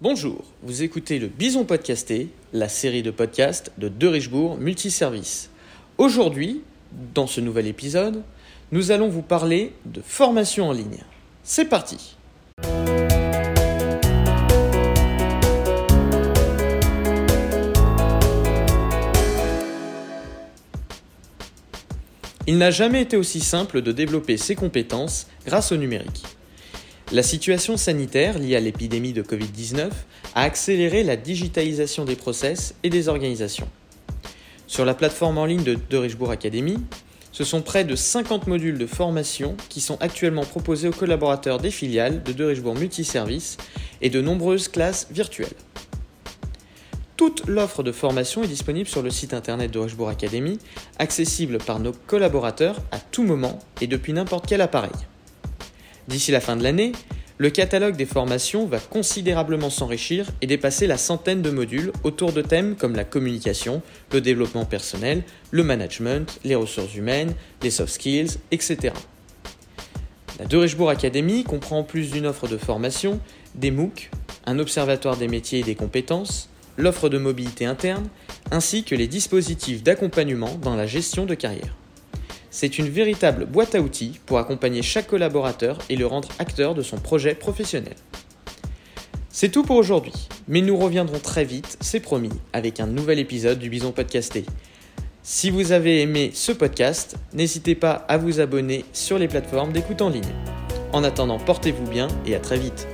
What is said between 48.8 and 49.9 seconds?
sur le site internet de